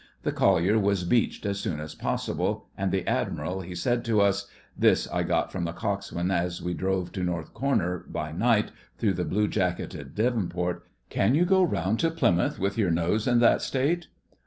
The 0.23 0.31
collier 0.31 0.79
was 0.79 1.03
beached 1.03 1.45
as 1.45 1.59
soon 1.59 1.79
as 1.79 1.93
possible, 1.93 2.65
and 2.75 2.91
the 2.91 3.07
Admiral 3.07 3.61
he 3.61 3.75
said 3.75 4.03
to 4.05 4.19
us 4.19 4.47
(this 4.75 5.07
I 5.07 5.21
got 5.21 5.51
from 5.51 5.63
the 5.65 5.73
coxswain 5.73 6.31
as 6.31 6.59
we 6.59 6.73
drove 6.73 7.11
to 7.11 7.23
North 7.23 7.53
Corner, 7.53 8.03
by 8.09 8.31
night, 8.31 8.71
through 8.97 9.13
blue 9.23 9.47
jacketed 9.47 10.15
Devonport): 10.15 10.81
'Can 11.11 11.35
you 11.35 11.45
go 11.45 11.61
round 11.61 11.99
to 11.99 12.09
Plymouth 12.09 12.57
with 12.57 12.79
your 12.79 12.89
nose 12.89 13.27
in 13.27 13.37
that 13.41 13.61
state? 13.61 14.07